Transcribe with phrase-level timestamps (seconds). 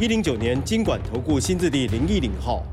[0.00, 2.71] 一零九年经管投顾新字第零一零号。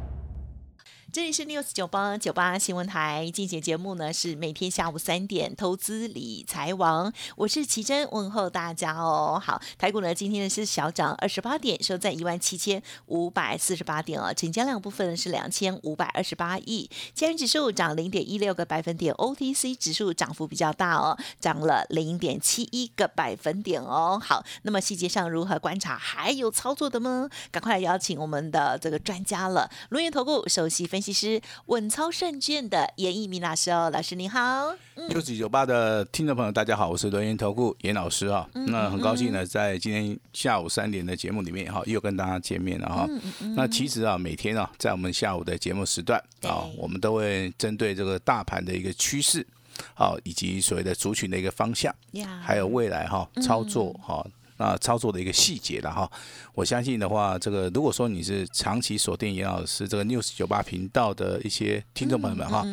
[1.12, 9.42] 这里是 news 九八九八新闻台，进行节目呢是每天下午三点，投资理财王，我是奇珍，问候大家哦。
[9.44, 24.22] 好，台股呢今天呢是小涨二十八点，收在一万七千五百四十八点哦，成交量部分是两千五百二十八亿，加元指数涨零点一六个百分点，OTC 指数涨幅比较大哦，涨了零点七一个百分点哦。
[24.24, 27.28] 好，那么细节上如何观察，还有操作的吗？
[27.50, 30.99] 赶快来邀请我们的这个专家了，龙岩投顾首席分。
[31.00, 34.76] 分析师稳操胜券的严一明老师哦，老师你好。
[35.08, 38.46] 六九九八的听众朋友，大家好，我是轮研投顾严老师啊。
[38.68, 43.08] 那很高兴呢，在今天下午三点的节目里面哈，又跟大家见面了哈。
[43.56, 49.48] 那其实啊，每天啊，在我们下午的节目时段啊，我们都会针对这个大盘的一个趋势，
[49.94, 51.96] 好，以及所谓的族群的一个方向，
[52.44, 54.28] 还有未来哈操作哈。
[54.62, 56.12] 那操作的一个细节了哈，
[56.54, 62.66] 我相信的话，这个如果说你是长期锁定严老师这个 news 九八频道的一些听众朋友们哈，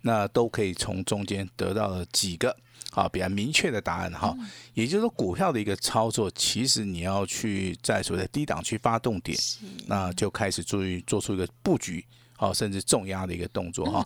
[0.00, 2.56] 那都可以从中间得到了几个
[2.92, 4.34] 啊比较明确的答案哈。
[4.72, 9.38] 也就是说，股票的一个操作，其实你要去在所谓的低档区发动点，
[9.86, 12.02] 那就开始注意做出一个布局，
[12.38, 14.02] 好，甚至重压的一个动作哈。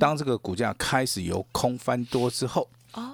[0.00, 2.68] 当这个股价开始由空翻多之后，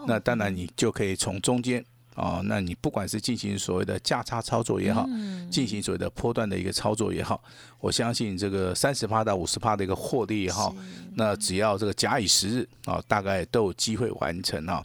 [0.07, 1.85] 那当然你就可以从中间。
[2.17, 5.07] 哦，那你不管是进行所谓的价差操作也好，
[5.51, 7.41] 进行所谓的波段的一个操作也好，
[7.79, 10.75] 我相信这个三十趴到五十趴的一个获利也好，
[11.15, 14.83] 那只要这个假以时日啊，大概都有机会完成啊。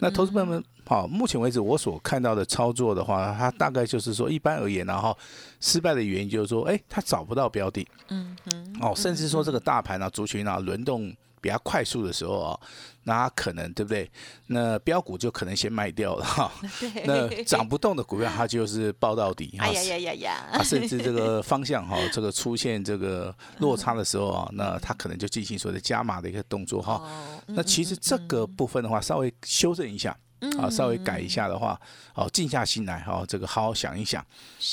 [0.00, 5.16] 那投资朋友们，好，目前为止我所看到的操作的话，它大概就是说，一般而言，然后
[5.60, 11.14] 失败的原因就是说，哎，它找不到标的，嗯嗯，哦，甚至说这个大盘啊、族群啊轮动。
[11.42, 12.60] 比较快速的时候啊，
[13.02, 14.10] 那可能对不对？
[14.46, 16.50] 那标股就可能先卖掉了哈。
[17.04, 19.54] 那涨不动的股票，它就是爆到底。
[19.58, 20.32] 哎呀呀呀呀！
[20.52, 27.02] 啊，甚至这个方向哈， 这个出现这个落差的时候啊，那它可能就进行所谓的加码的一个动作哈。
[27.48, 30.16] 那其实这个部分的话，稍微修正一下。
[30.58, 31.80] 啊，稍微改一下的话，
[32.14, 34.24] 哦，静下心来哈，这个好好想一想，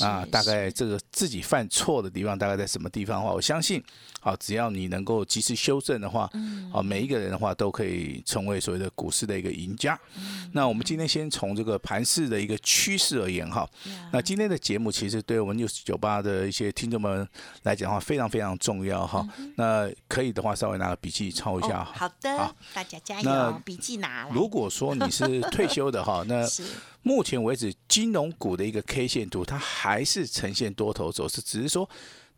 [0.01, 3.83] 啊，大概这个自己犯错的地方大概在什么地方的话，我相信，
[4.19, 6.29] 好，只要你能够及时修正的话，
[6.73, 9.99] 啊，每一个人的话都可以成为所谓的股市的一个赢家。
[10.53, 13.67] 那我们今天先从这个盘市的一个趋势而言哈，
[14.11, 17.27] 那今天的节目其实对我们六十九八的一些听众们
[17.63, 19.27] 来讲的话，非常非常重要哈。
[19.55, 21.83] 那可以的话，稍微拿个笔记抄一下。
[21.83, 26.47] 好的，大家加油，笔记拿如果说你是 退休的哈， 那
[27.01, 31.89] 目前为止金融股的一个 K 线图，它还是呈现多头走势，只是说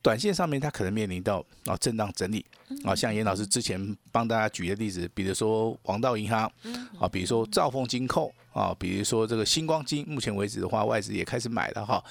[0.01, 2.43] 短线上面它可能面临到啊震荡整理。
[2.83, 6.51] 啊，像严老师之前帮大家举的例子，比如说王道银行
[6.99, 12.03] 啊，比如说兆丰金控啊，比如说这个星光金，目前为止的话外资也开始买了哈，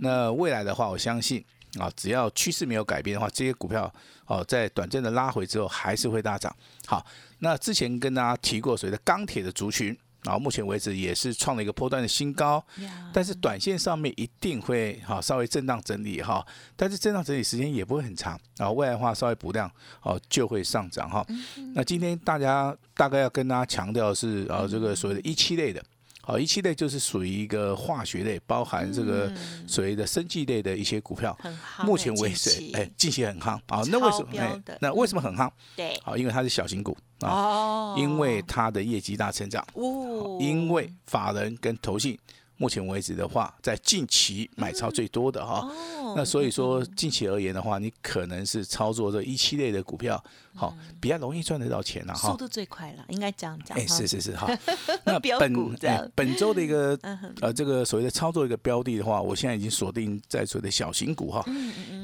[0.00, 1.42] 那未来的话我相信
[1.78, 3.90] 啊，只要趋势没有改变的话，这些股票
[4.26, 6.54] 哦在短暂的拉回之后还是会大涨。
[6.84, 7.06] 好，
[7.38, 9.96] 那之前跟大家提过所谓的钢铁的族群。
[10.24, 12.62] 然后目前为止也是创了一个波段的新高，
[13.12, 16.44] 但是短线上面一定会哈稍微震荡整理哈，
[16.76, 19.70] 但是震荡整理时间也不会很长，然后未来的话稍微补量
[20.02, 21.24] 哦就会上涨哈。
[21.74, 25.82] 那今天大家大概要跟大家强调的是啊这个所谓的一期类的。
[26.28, 29.32] 好，一期类就是属于一个化学类，包含这个
[29.66, 31.34] 所谓的生技类的一些股票。
[31.84, 33.82] 目前为止，哎，近期很夯啊。
[33.90, 34.38] 那为什么？
[34.38, 35.50] 哎，那为什么很夯？
[35.74, 39.66] 对，好，因为它是小型股啊，因为它的业绩大成长。
[39.72, 42.18] 哦，因为法人跟投信。
[42.60, 45.64] 目前为止的话，在近期买超最多的哈，
[46.16, 50.22] 那所以说近期而言的话，你可能是操作这一期类的股票，
[50.54, 52.30] 好比较容易赚得到钱了哈。
[52.30, 53.76] 速度最快了，应该这样讲。
[53.76, 54.48] 哎，是是是哈。
[55.04, 55.76] 那本
[56.14, 56.98] 本周的一个
[57.40, 61.44] 呃这个所谓的操作一个标的的话，我现在已经锁定在所谓的小型股哈，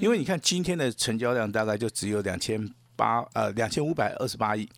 [0.01, 2.69] 因为你看今天的成交量大概就只有两千。
[2.97, 4.69] 八呃两千五百二十八亿，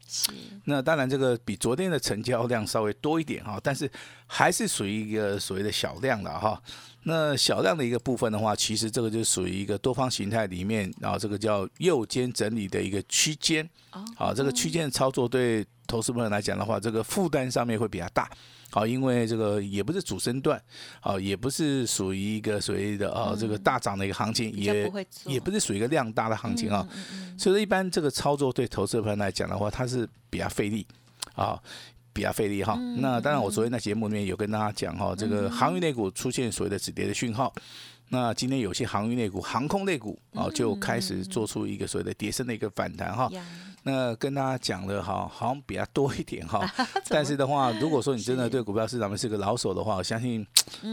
[0.65, 3.91] 那当然这个比昨天的成交量稍微多一点哈，但是
[4.27, 6.61] 还是属于一个所谓的小量的哈。
[7.05, 13.69] 那小量的一个部分的话，其实这个就属于一个多方形态里面，然后这个叫右肩整理的一个区间，
[14.17, 18.31] 好，这个区间的操作对投资朋友来讲的话，这个负担上面会比较大。
[18.69, 20.61] 好，因为这个也不是主升段，
[21.01, 24.93] 好，也不是属于一个所谓的啊这个大涨的一个行情，也
[25.25, 26.87] 也不是属于一个量大的行情啊。
[27.39, 30.85] 所以说，一般这个操作对投资朋友来讲的话，它是比较费力
[31.35, 31.59] 啊，
[32.13, 32.75] 比较费力哈。
[32.99, 37.55] 那当然，我昨天在节目里面有跟大家讲哈，这个航运类股出现所谓的止跌的讯号。
[38.09, 43.31] 那今天有些航运类股、航空类股啊，就开始做出一个所谓的跌升的一个反弹哈。
[43.83, 46.69] 那跟大家讲了哈，好像比较多一点哈。
[47.09, 50.45] 但是的话，如果说你真的对股票市场面是个老手的话，我相信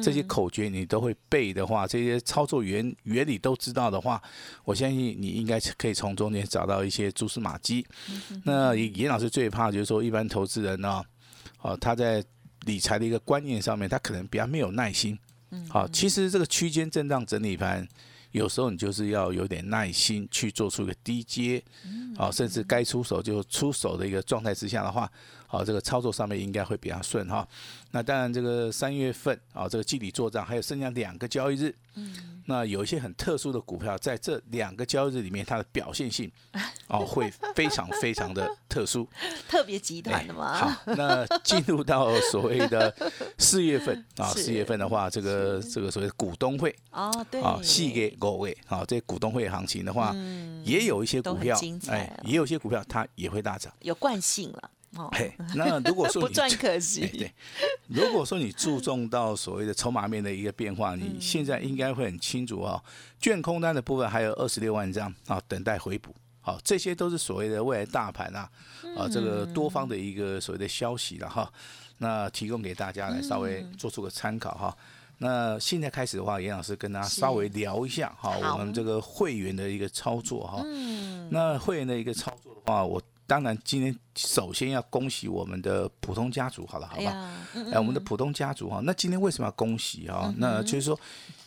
[0.04, 4.22] 这些口诀你都会背的话，这些操作原原理都知道的话，
[4.64, 7.86] 我相信你应该可以从中间找到一些蛛丝马迹。
[8.44, 11.04] 那严老师最怕就是说，一般投资人呢，
[11.62, 12.24] 哦，他在
[12.66, 15.18] 理财的一个观念上面，他可能比较没有耐心。
[15.70, 17.88] 好，其实这个区间震荡整理盘，
[18.32, 21.64] 有时候你就是要有点耐心去做出一个低阶，
[22.16, 25.12] 好，甚至该出手就出手的一个状态之下的话。
[25.54, 27.48] 好，这个操作上面应该会比较顺哈。
[27.92, 36.32] 那当然，这个三月份啊，这个季底做账还有剩下两个交易日，嗯，那有一些很特殊的股票，在这两个交易日里面，它的表现性
[36.90, 39.08] 哦会非常非常的特殊，
[39.48, 40.58] 特别集团的嘛。
[40.58, 42.92] 好，那进入到所谓的
[43.38, 50.16] 四月份 啊，四月份的话，这个这个所谓的股东会哦，对，啊，细给各位啊，这股东会行情的话，
[50.66, 51.56] 也有一些股票，
[51.90, 54.72] 哎，也有些股票它也会大涨，有惯性了。
[55.12, 57.32] 嘿，那如果说 不赚可惜，对，
[57.88, 62.82] 如果说你注重到所谓的筹码面的一个变化，你现在应该会很清楚啊。
[63.20, 66.14] 券空单的部分还有二十六万张啊，等待回补。
[66.42, 68.50] 好，这些都是所谓的未来大盘啊
[68.96, 71.52] 啊这个多方的一个所谓的消息了哈。
[71.98, 74.78] 那提供给大家来稍微做出个参考哈。
[75.18, 80.62] 那现在开始的话，严老师跟大家稍微聊一下哈，我们这个会员的一个操作哈。
[80.66, 81.30] 嗯。
[81.32, 83.02] 那会员的一个操作的话，我。
[83.34, 87.32] 当然，今天首先要恭喜我们的普通家族，好了，好吧？
[87.72, 90.32] 哎，我们的普通家族哈，那今天为什么要恭喜哈？
[90.38, 91.00] 那就是说，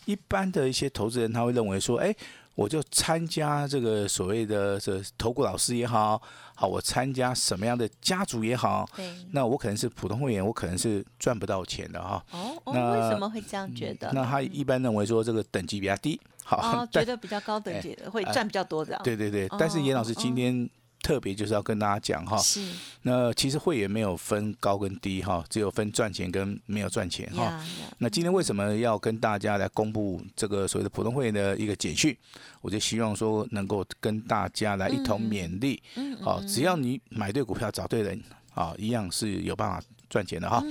[0.04, 2.12] 一般的一些投资人他会认为说，哎，
[2.56, 6.20] 我就参加这个所谓的这投顾老师也好，
[6.56, 8.84] 好，我参加什么样的家族也好，
[9.30, 12.20] 那我可能是普通会员，我可能是赚不到钱的哈。
[12.32, 14.10] 哦，那为什么会这样觉得？
[14.12, 19.00] 那他一般认为说这个等级比较低，好， 觉得比较高等级的会赚比较多的。
[19.04, 20.68] 对对对，但是严老师今天。
[21.02, 22.60] 特别就是要跟大家讲哈，是
[23.02, 27.64] 那其实会员没有分高跟低哈，只有分赚钱跟没有赚钱哈。
[27.98, 32.16] 那今天为什么要跟大家来公布这个所谓的普通会员的一个简讯？
[32.60, 35.80] 我就希望说能够跟大家来一同勉励，
[36.20, 38.20] 好，只要你买对股票找对人
[38.54, 39.82] 啊，一样是有办法。
[40.08, 40.62] 赚钱了哈，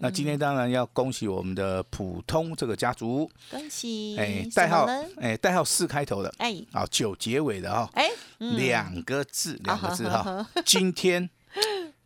[0.00, 4.16] 那今天当然要恭喜我们的普通这个家族，恭喜！
[4.18, 4.86] 哎，代号
[5.20, 8.08] 哎，代号四开头的，哎，啊九结尾的哈，哎，
[8.38, 10.44] 两个字，两个字哈。
[10.64, 11.30] 今天，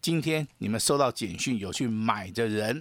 [0.03, 2.79] 今天你们收到简讯有去买的人，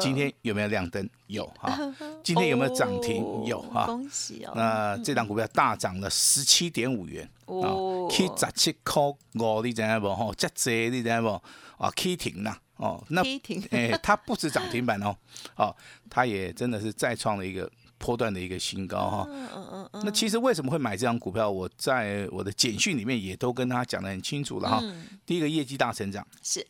[0.00, 1.08] 今天有没有亮灯？
[1.26, 1.78] 有哈。
[2.24, 3.22] 今天有没有涨停？
[3.44, 3.84] 有哈。
[3.84, 4.52] 恭喜哦。
[4.56, 10.14] 那这档股票大涨了十七点五元，哦，去十七块五，你知道不？
[10.14, 11.28] 哈，这这你知道不？
[11.76, 12.56] 啊，开停了。
[12.78, 13.22] 哦，那
[13.70, 15.14] 哎，它不止涨停板哦，
[15.56, 15.76] 哦，
[16.08, 19.26] 它也真的是再创了一个波段的一个新高哈。
[19.28, 20.02] 嗯嗯嗯。
[20.04, 21.50] 那其实为什么会买这张股票？
[21.50, 24.82] 我在我的简讯里面也都跟他讲的很清楚了哈。
[25.26, 26.66] 第一个业绩大成长是。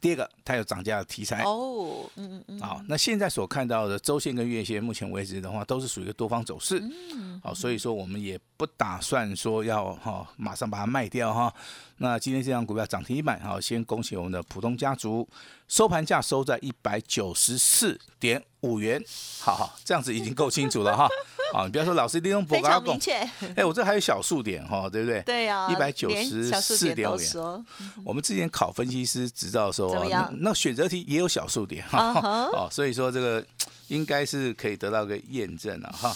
[0.00, 1.42] 第二个，它有涨价的题材。
[1.42, 6.78] 哦，嗯嗯嗯，好，那现在所看到的周线跟月线，目前为止的话，都是属于一个多方走势，
[7.14, 11.52] 嗯，好，所以说我们也不打算说要哈马上把它卖掉哈。
[11.98, 15.28] 那今天这张股票涨停一板，好，先恭喜我们的普通家族，
[15.66, 19.02] 收盘价收在一百九十四点五元，
[19.40, 21.08] 好好，这样子已经够清楚了哈。
[21.52, 23.12] 好， 你不要说老师利用博高明确。
[23.56, 25.20] 哎，我这还有小数点哈，对不对？
[25.22, 27.64] 对呀，一百九十四点五元。
[28.04, 32.12] 我们之前考分析师执照的时候啊，那选择题也有小数点哈。
[32.52, 33.44] 哦，所以说这个
[33.88, 36.14] 应该是可以得到个验证了哈。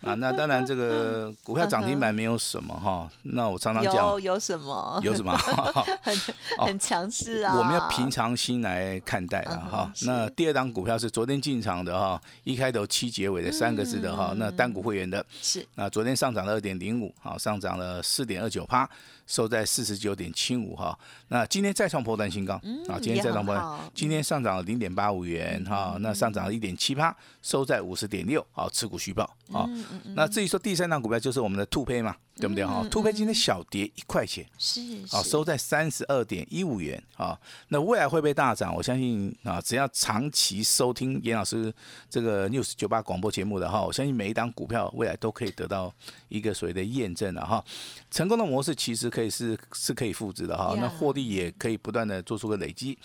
[0.00, 3.06] 啊，那当然，这个 股票涨停板没有什么哈。
[3.22, 4.98] 那我常常讲有有什么？
[5.04, 5.36] 有什么？
[6.00, 6.16] 很
[6.56, 7.54] 很强势啊！
[7.54, 9.92] 我们要平常心来看待了哈。
[10.04, 14.32] 那第二档股票是昨天进场的哈，一开头七结尾的三个字的哈。
[14.38, 18.88] 那单股会员的是那昨天上涨了二点零五，好，上涨了四点二九趴。
[19.26, 20.98] 收在四十九点七五哈，
[21.28, 22.54] 那今天再创破断新高
[22.88, 22.98] 啊！
[23.00, 29.68] 今天再创破断，今天上涨了零点八五元哈，那上涨了一点七八，收在五十点六，好，持股续报啊。
[30.14, 32.86] 那至于说第三档股票就是我们的兔胚嘛，对不对哈？
[32.90, 37.38] 兔胚今天小跌一块钱，是啊，收在三十二点一五元啊。
[37.68, 38.74] 那未来会不会大涨？
[38.74, 41.72] 我相信啊，只要长期收听严老师
[42.08, 45.92] 这个 news 九八广播节目的哈，我相信每一档股票未来都可以得到
[46.28, 47.64] 一个所谓的验证了哈。
[48.10, 52.98] 成功的模式其实可以是是可以复制的哈，那获利也可以不断的做出个累积。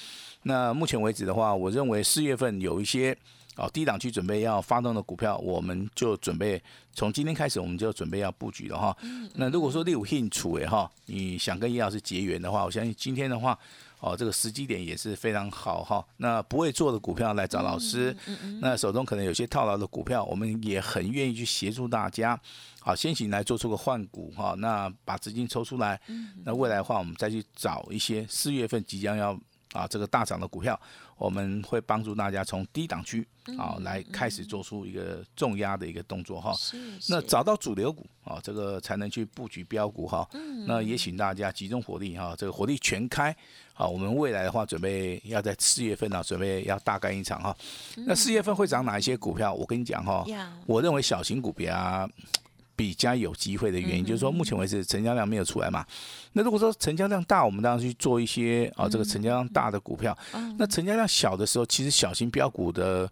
[0.43, 3.17] 那目前为止的话，我认为四月份有一些。
[3.55, 6.61] 哦，低档区准备要发动的股票，我们就准备
[6.93, 8.95] 从今天开始，我们就准备要布局了哈。
[9.35, 13.57] 那如果说你有兴趣诶哈，你想跟叶老师结缘的话，我相信今天的话，
[14.01, 16.05] 哦，这个时机点也是非常好哈。
[16.17, 18.13] 那不会做的股票来找老师，
[18.59, 22.37] 那手中可能有些套牢的股票，我们也很愿意去协助大家，
[22.81, 24.53] 好，先行来做出个换股哈。
[24.57, 25.97] 那把资金抽出来，
[26.43, 29.39] 那未来的话，我们再去找一些四月份即将要。
[29.75, 30.79] 啊，这个大涨的股票，
[31.17, 33.27] 我们会帮助大家从低档区
[33.57, 36.55] 啊来开始做出一个重压的一个动作哈。
[37.09, 40.25] 那找到主流股啊，这个才能去布局标股哈。
[40.65, 43.35] 那也请大家集中火力哈，这个火力全开
[43.73, 43.85] 啊。
[43.85, 47.55] 我们未来的话，准备要在四月份呢，准备要大干一场哈。
[47.97, 49.53] 那四月份会涨哪一些股票？
[49.53, 50.25] 我跟你讲哈，
[50.65, 52.09] 我认为小型股票。
[52.75, 55.85] 比较有机会的原因，就是说目前为止成交量没有出来嘛。
[56.33, 60.17] 那如果说成交量大，我们当然去做一些啊，这个成交量大的股票。
[60.57, 63.09] 那成交量小的时候，其实小型标股的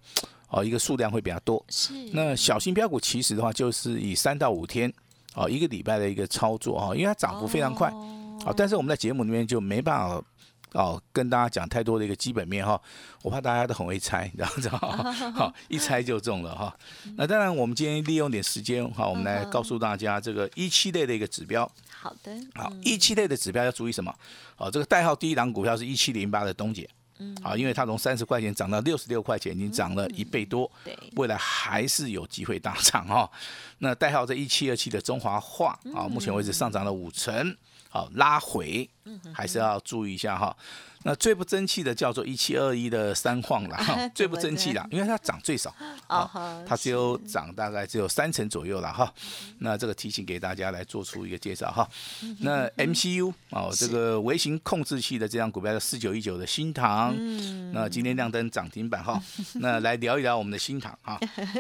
[0.50, 1.64] 哦一个数量会比较多。
[1.70, 1.94] 是。
[2.12, 4.92] 那小型标股其实的话，就是以三到五天
[5.36, 7.90] 哦一个礼拜的一个操作哈，因为它涨幅非常快
[8.46, 8.54] 啊。
[8.56, 10.24] 但是我们在节目里面就没办法。
[10.74, 12.80] 哦，跟大家讲太多的一个基本面哈，
[13.22, 15.12] 我怕大家都很会猜，你知道吗？
[15.34, 16.76] 好，一猜就中了哈。
[17.16, 21.72] 那当然，我们今天利用点时间哈，我们来告诉大家这个一期类的一个指标。
[21.90, 22.36] 好的。
[22.56, 24.14] 好，一期类的指标要注意什么？
[24.58, 26.90] 哦，这个代号第一档股票是一七零八的东姐。
[27.20, 27.38] 嗯。
[27.44, 30.70] 啊，因为它从三十块钱涨到六十六块钱，已经涨了一倍多。
[30.84, 30.98] 对。
[31.18, 33.30] 未来还是有机会大涨哈。
[33.78, 37.56] 那代号在一七二七的中华化啊，目前为止上涨了五成。
[37.90, 38.90] 好，拉回，
[39.34, 40.56] 还是要注意一下哈。
[41.06, 45.76] 那最不争气的叫做一七二一的三晃了哈， 最不争气了，因为它涨最少，
[46.08, 49.14] 啊，它只有涨大概只有三成左右了哈。
[49.60, 51.86] 那这个提醒给大家来做出一个介绍哈。
[52.40, 57.14] 那 MCU 哦，这个微型控制器的这张股票叫四九一九的新塘，
[57.74, 59.22] 那今天亮灯涨停板哈。
[59.60, 61.20] 那来聊一聊我们的新塘哈。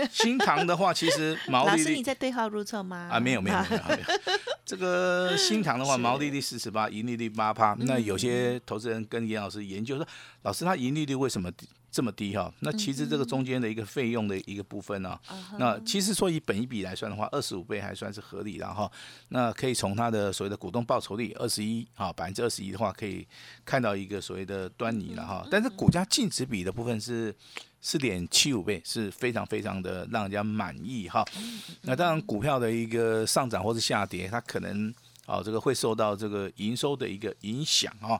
[0.10, 3.10] 新塘的话，其实毛利率，你在对号入座吗？
[3.12, 4.20] 啊，没有没有没有。
[4.66, 7.76] 这个新塘的话，毛利率四十八，盈利率八趴。
[7.80, 10.08] 那有些投资人跟严老师研究说，
[10.44, 11.52] 老师他盈利率为什么
[11.92, 12.52] 这么低哈？
[12.62, 15.20] 那其实这个中间的一个费用的一个部分呢，
[15.60, 18.92] 那其实说以本一比来算的话，二十五倍还算是合理的哈。
[19.30, 23.28] 那可以从它的所谓的股东报酬率二十一啊，百分之二十一的话，可以
[23.64, 25.46] 看到一个所谓的端倪了哈。
[25.52, 27.36] 但是股价净值比的部分是
[27.80, 31.24] 四点七五倍，是非常非常的让人家满意哈。
[31.82, 34.92] 那当然股票的一个上涨或是下跌，它可能。
[35.26, 38.20] 哦，这个会受到这个营收的一个影响啊。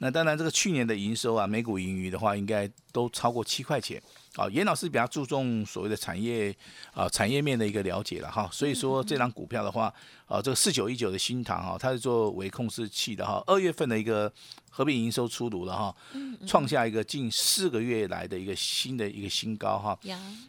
[0.00, 4.00] 那当然，这个去年的营收啊，每股盈余的话，应该都超过七块钱。
[4.36, 6.54] 啊，严老师比较注重所谓的产业
[6.92, 8.48] 啊，产业面的一个了解了哈。
[8.52, 9.92] 所以说，这张股票的话，
[10.26, 13.42] 啊，这个四九一九的新塘哈，它是做微控制器的哈。
[13.48, 14.32] 二月份的一个
[14.70, 15.96] 合并营收出炉了哈，
[16.46, 19.98] 创下一个近四个月来的一个新的一个新高哈。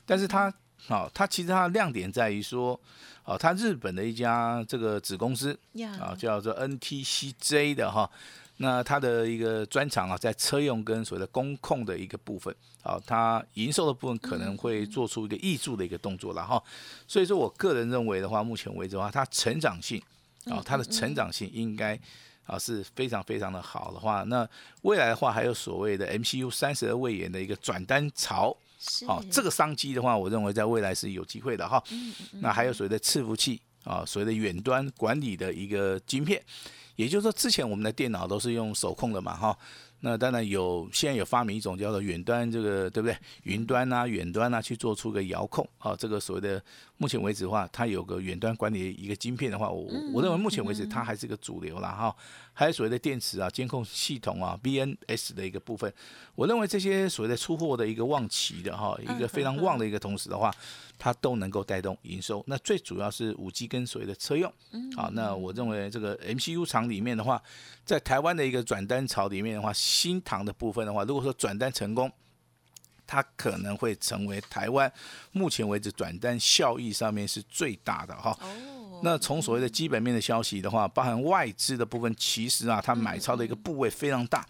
[0.06, 0.54] 但是它，
[0.88, 2.80] 啊，它其实它的亮点在于说。
[3.26, 5.56] 哦，它日本的一家这个子公司
[6.00, 8.10] 啊，叫做 NTCJ 的哈，
[8.58, 16.64] 那它的一个专长啊，在车用跟所谓的工控的一个部分，啊，它营收的部分可能会做出一个挹注的一个动作了哈，
[17.08, 20.02] 所以说我个人认为的话，目前为止的话，它成长性
[20.46, 22.00] 啊，它的成长性应该
[22.48, 24.50] 啊是非常非常的好的话，那
[24.82, 28.58] 未来的话还有所谓的 MCU 三十二位元的一个转单潮。
[29.06, 31.84] 好，这个商机的话，我认为在未来是有机会的哈。
[32.40, 36.42] 那还有所谓的伺服器啊，所谓的远端管理的一个晶片，
[36.96, 39.58] 也就是说，之前我们的电脑都是用手控的嘛哈。
[40.02, 43.18] 那当然有，现在有发明一种叫做远端这个，对不对？
[43.44, 46.64] 云端啊，远端啊，去做出个遥控啊，这个所谓的
[47.00, 52.16] 目前为止的话，它有个远端管理一个晶片的话，我我认为目前为止它还是个主流了哈。
[52.54, 55.92] 还有所谓的电池啊，监控系统啊，BNS 的一个部分，
[56.36, 60.54] 我认为这些所谓的出货的一个旺期的哈，一个非常旺的一个同时的话。
[61.02, 64.52] 它都能够带动营收，那最主要是五 G 跟所谓的车用，
[64.98, 67.42] 好，那我认为这个 MCU 厂里面的话，
[67.86, 72.12] 在台湾的一个转单潮里面的话，新塘的部分的话，如果说转单成功，
[73.10, 74.92] 它可能会成为台湾
[75.32, 78.38] 目前为止转单效益上面是最大的哈。
[78.40, 84.46] 哦，那从所谓的基本面的消息的话，包含外资的部分，其实啊，它买超的一个部位非常大。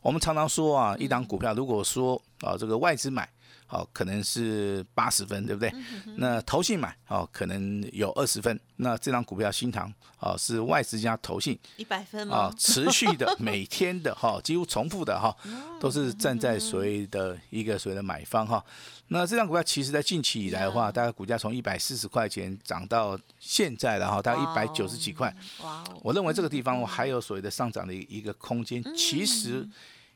[0.00, 3.28] 我们常常说啊，一档股票如果说啊，这个外资买。
[3.68, 5.72] 哦，可能是八十分，对不对？
[6.16, 8.58] 那投信买哦，可能有二十分。
[8.76, 15.34] 那这张股票新塘哦，是外资加投信一百分啊吗？，持续的每天的哈，几乎重复的哈，
[15.80, 18.62] 都是站在所谓的一个所谓的买方哈。
[19.08, 25.34] 那这张股票其实在近期以来的话，大概股价从一百四十块钱涨到现在了哈，大概一百九十几块。
[25.62, 28.84] 哇哦，我认为这个地方我还有所谓的上涨的一个空间。
[28.94, 29.66] 其实，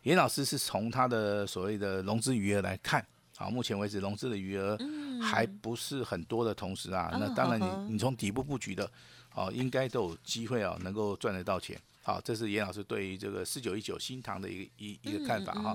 [0.03, 3.05] 严老师是从他的所谓的融资余额来看，
[3.41, 4.79] 啊，目前为止融资的余额
[5.19, 8.89] 还不是很多的同时啊，那嗯当然你你从底部布局的，
[9.35, 11.81] 哦，应该都有机会啊，能够赚得到钱。
[12.03, 15.75] 好，这是严老师对于这个四九一九新塘的一个一一个看法哈。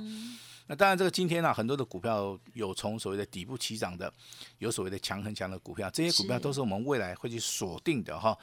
[0.67, 4.11] 那当然，这个今天呢、很多的股票有从所谓的底部起涨的，
[4.57, 8.35] 有所谓的强很强的股票，这些股票都是我们未来会去锁定的哈。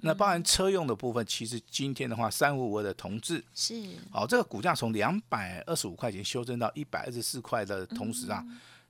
[0.00, 3.74] 那包含车用的部分，其实今天的话，三五五二的同志，是。
[4.10, 8.42] 哦，这个股价从两百二十五块钱修正到一百二十四块的同时啊，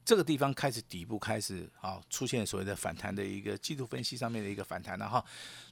[0.07, 5.23] 这个地方开始底部开始啊出现所谓的反弹的一个季度分析上面的一个反弹了哈。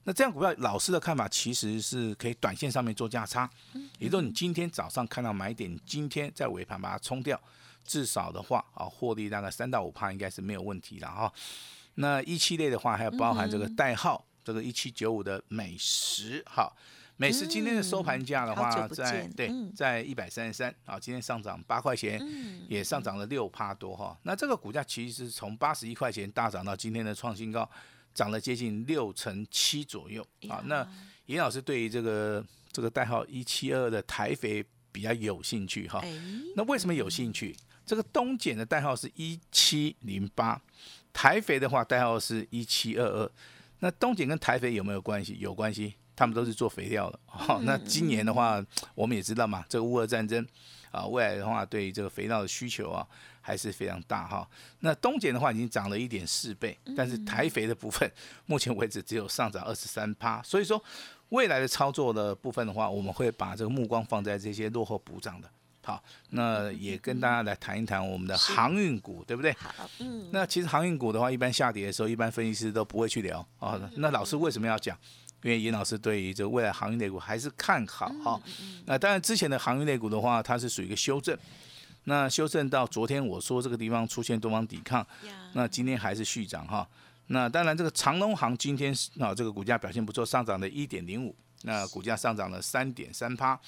[0.03, 3.49] 那这样股票老师的看法其实是可以短线上面做价差，
[4.01, 7.41] 也就是你今天早上看到买点，今天在尾盘把它冲掉，
[7.85, 11.33] 至少的话啊获利大概三到五趴应该是没有问题的哈。
[11.95, 16.73] 那一七类的话，还有包含这个代号，这个一七九五的美食哈。
[17.17, 22.21] 美食今天的收盘价的话，不在对在一百三十三啊，今天上涨八块钱，
[22.69, 24.19] 也上涨了六趴多哈。
[24.25, 27.69] 那这个股价其实是从八十一块钱大涨到今天的创新高，
[28.13, 30.63] 涨了接近六成七左右啊。
[30.67, 30.87] 那
[31.27, 36.01] 严老师对于这个这个代号一七二的台肥比较有兴趣哈。
[36.03, 36.21] 哎，
[36.57, 37.57] 那为什么有兴趣？
[37.87, 40.61] 这个东碱的代号是一七零八，
[41.13, 43.31] 台肥的话代号是一七二二。
[43.81, 45.37] 那东碱跟台肥有没有关系？
[45.39, 47.19] 有关系，他们都是做肥料的。
[47.27, 50.47] 好、那今年的话，我们也知道嘛，这个乌俄战争
[50.91, 53.07] 啊，未来的话对于这个肥料的需求啊
[53.41, 54.49] 还是非常大哈。
[54.81, 58.11] 那东碱的话已经涨了一点四倍，但是台肥的部分
[58.47, 60.83] 目前为止只有上涨二十三趴，所以说
[61.31, 65.51] 未来的操作的部分的话，我们会把这个目光放在这些落后补涨的。
[65.83, 69.53] 好，那也跟大家来谈一谈我们的航运股，对不对？
[69.53, 73.79] 好，嗯，那其实航运股的话，一般下跌的时候，一般分析师都不会去聊啊。
[73.97, 74.97] 那老师为什么要讲？
[75.45, 78.41] 因为严老师对于这个未来航运类股还是看好哈。
[78.87, 81.39] 那当然之前的航运类股的话，它是属于一个修正。
[82.05, 85.07] 那修正到昨天我说这个地方出现多方抵抗，
[85.53, 86.89] 那今天还是续涨哈。
[87.27, 93.59] 那当然这个长隆行今天是啊这个股价表现不错，上涨了一点零五，那股价上涨了三点三趴，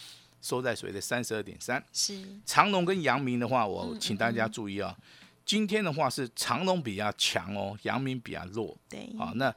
[0.40, 1.82] 收在水的三十二点三。
[1.92, 4.96] 是长隆跟阳明的话，我请大家注意啊，
[5.44, 9.32] 今天的话是长隆比较强哦，阳明比较弱对，啊。
[9.36, 9.54] 那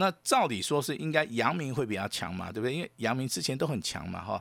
[0.00, 2.72] 那照理说是应该阳明会比较强嘛，对不对？
[2.72, 4.40] 因为阳明之前都很强嘛哈。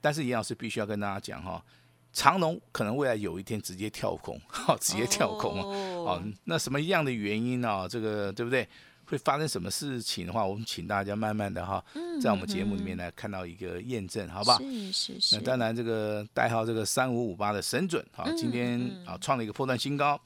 [0.00, 1.64] 但是严老师必须要跟大家讲哈，
[2.12, 5.62] 长隆可能未来有一天直接跳空，哈，直接跳空啊。
[5.62, 8.66] 哦哦，，那什么样的原因呢、这个对不对？
[9.06, 11.82] 会发生什么事情的话，我们请大家慢慢的哈，
[12.20, 14.58] 在我们节目里面来看到一个验证，好不好？
[14.58, 20.20] 是是是，那当然，这个代号这个三五五八的神准啊，今天啊创了一个破断新高，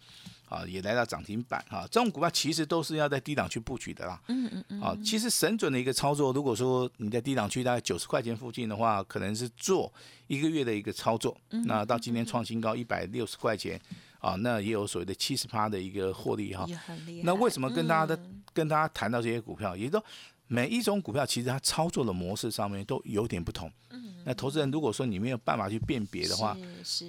[0.53, 1.87] 啊也来到涨停板啊。
[1.91, 4.21] 这种股票其实都是要在低档去布局的啦。
[4.29, 9.93] 嗯嗯嗯，啊，其实神准的一个操作，如果说你在低档区大概九十块钱附近的话，可能是做
[10.27, 11.37] 一个月的一个操作。
[11.65, 13.81] 那到今天创新高一百六十块钱
[14.19, 16.67] 啊，那也有所谓的七十趴的一个获利哈。
[17.25, 20.05] 那为什么跟大家的、嗯跟大家谈到这些股票，也就是说
[20.47, 23.73] 每一种股票其实它操作的模式上面都有点不同。
[24.25, 26.57] 那投资人如果说你没有办法去辨别的话，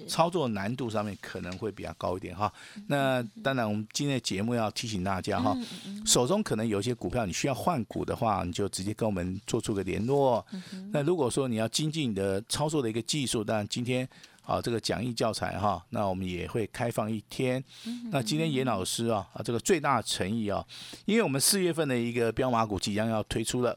[0.08, 2.52] 操作难度上面可能会比较高一点哈。
[2.88, 5.58] 那当然，我们今天的节目要提醒大家哈，
[6.06, 10.45] 手中可能有一些股票你需要换股的话，你就直接跟我们做出个联络。
[10.91, 14.08] 那如果说你要精进你的操作的一个技术，当然今天。
[14.45, 17.63] 啊，这个讲义教材哈，那我们也会开放一天。
[18.12, 20.62] 那今天严老师啊，啊，这个最大诚意啊，
[21.06, 23.73] 因为我们四月份的一个标马股即将要推出了。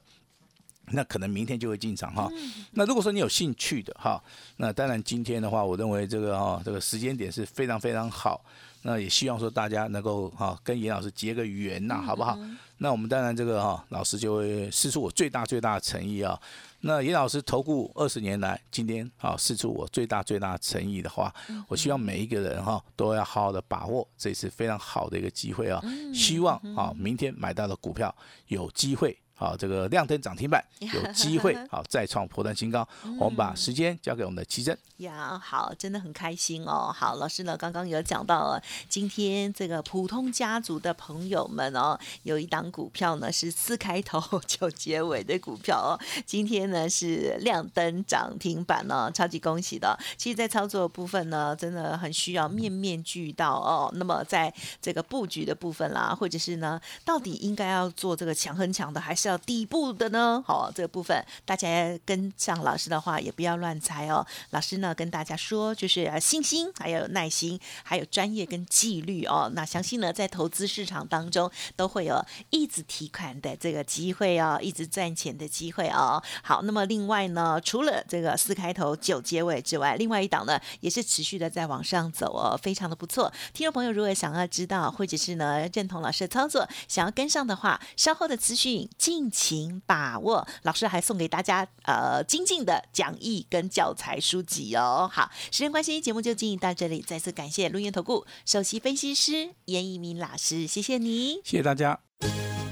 [0.93, 2.29] 那可能明天就会进场哈。
[2.73, 4.23] 那如果说你有兴趣的哈，
[4.57, 8.45] 那当然今天的话，我认为这个哈这个时间点是非常非常好。
[8.83, 12.39] 那也希望说大家能够哈跟严老师结个缘呐，好不好？
[12.79, 16.41] 那我们当然这个哈老师就会试出我最大最大的诚意啊。
[16.83, 21.35] 那严老师投顾二十年来，今天啊试出我最大最大的诚意的话，
[21.67, 25.83] 我希望每一个人哈都要好好的把握这次非常好的一个机会啊。
[26.15, 28.15] 希望啊明天买到的股票
[28.47, 32.87] 有机会好这个亮灯涨停板， 有机会好再创破断新高。
[33.21, 34.77] 我们把时间交给我们的奇珍。
[34.99, 36.91] 呀，好，真的很开心哦。
[36.95, 49.99] 好，老师呢刚刚有讲到了，今天这个普通家族的朋友们哦，有一档股票呢是四开头 九结尾的股票哦，今天呢是亮灯涨停板哦，超级恭喜的。
[50.17, 53.91] 其实，在操作部分呢，真的很需要面面俱到哦。
[53.97, 60.43] 那么，在这个布局的部分啦，或者是呢，到底应该要做这个强很强的，还是要底部的呢？
[60.47, 64.27] 好，这个部分大家跟上老师的话，也不要乱猜哦。
[64.51, 69.51] 老师呢要跟大家说，就是信心，还有耐心，还有专业跟纪律哦。
[69.55, 76.23] 那相信呢，在投资市场当中，都会有一直提款的这个机会哦，一直赚钱的机会哦。
[76.43, 83.33] 好，那么另外呢，除了这个四开头九结尾之外，另外一档呢，也是持续的在往上走哦，非常的不错。
[83.53, 90.47] 听众朋友，如果想要知道，或者是呢认同老师的操作，想要跟上的话，稍后的资讯尽情把握。
[90.63, 94.76] 老师还送给大家呃精进的讲义跟教材书籍哦。
[94.83, 101.99] 好，时间关系，节目就进行到这里，再次感谢录音投顾首席分析师严一鸣老师，谢谢你，谢谢大家。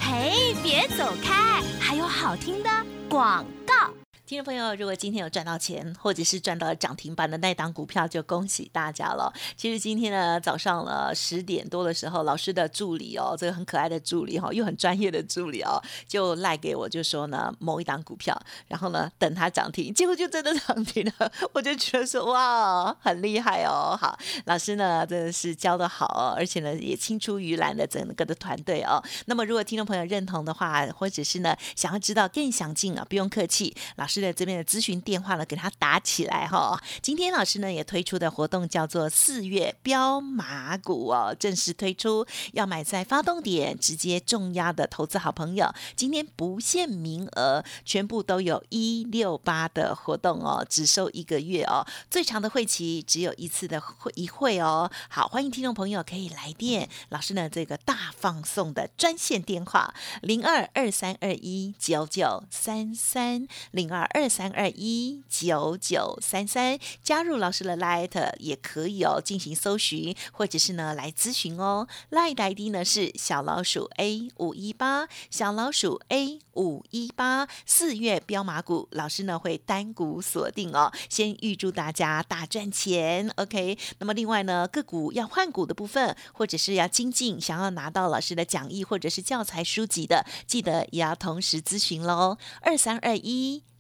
[0.00, 2.70] 嘿，别走开，还有好听的
[3.08, 4.03] 广告。
[4.26, 9.30] 听众朋友，如果今天有赚到钱，或者是赚到涨停板的那档股票，就恭喜大家了。
[9.54, 18.34] 其实今天呢，早上了十点多的时候，老师的助理哦，这个很可爱的助理哈，又很专业的助理哦，就赖给我，就说呢，某一档股票，
[18.66, 21.30] 然后呢，等它涨停，结果就真的涨停了。
[21.52, 23.94] 我就觉得说，哇，很厉害哦。
[23.94, 29.04] 好，老师呢，真的是教的好哦，而且呢，也青出于蓝的整个的团队哦。
[29.26, 34.13] 那么，如果听众朋友认同的话，或者是呢，想要知道更详尽啊，不用客气，老师。
[34.20, 36.80] 的这边的咨询电话呢，给他打起来哈。
[37.02, 54.90] 今天老师呢也推出的活动叫做四月标马股哦，正式推出，要买在发动点直接重压的投资好朋友，今天不限名额，全部都有一六八的活动哦，只收一个月哦，最长的会期只有一次的会一会哦。
[55.08, 64.03] 好，欢迎听众朋友可以来电，老师呢这个大放送的专线电话零二二三二一九九三三零二。
[64.12, 71.88] 二三二一九九三三，加入老师的 Light 也可以哦，进行搜寻或者是呢来咨询哦。
[72.10, 77.48] Light ID 呢是小老鼠 A 五一八，小老鼠 A 五一八。
[77.66, 80.92] 四月标马股，老师呢会单股锁定哦。
[81.08, 83.78] 先预祝大家大赚钱，OK。
[83.98, 92.38] 那么另外呢，个股要换股的部分，或者是要精进，想要拿到老师的讲义或者是教材书籍的，记得也要同时咨询喽。
[92.60, 93.62] 二三二一。